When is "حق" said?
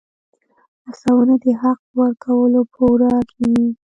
1.61-1.79